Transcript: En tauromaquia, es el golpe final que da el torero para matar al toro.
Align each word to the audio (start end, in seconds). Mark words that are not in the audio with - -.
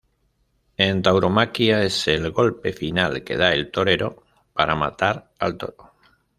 En 0.77 1.03
tauromaquia, 1.03 1.83
es 1.83 2.07
el 2.07 2.31
golpe 2.31 2.73
final 2.73 3.23
que 3.23 3.37
da 3.37 3.53
el 3.53 3.69
torero 3.69 4.23
para 4.51 4.73
matar 4.73 5.31
al 5.37 5.57
toro. 5.57 5.91